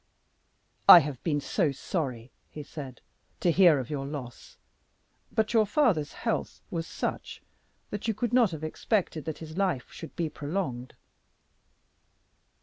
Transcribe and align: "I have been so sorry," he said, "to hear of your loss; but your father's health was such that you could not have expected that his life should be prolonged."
"I 0.89 0.97
have 1.01 1.23
been 1.23 1.39
so 1.39 1.71
sorry," 1.71 2.31
he 2.49 2.63
said, 2.63 3.01
"to 3.39 3.51
hear 3.51 3.77
of 3.77 3.91
your 3.91 4.07
loss; 4.07 4.57
but 5.31 5.53
your 5.53 5.67
father's 5.67 6.11
health 6.13 6.59
was 6.71 6.87
such 6.87 7.43
that 7.91 8.07
you 8.07 8.15
could 8.15 8.33
not 8.33 8.49
have 8.49 8.63
expected 8.63 9.25
that 9.25 9.37
his 9.37 9.57
life 9.57 9.91
should 9.91 10.15
be 10.15 10.27
prolonged." 10.27 10.95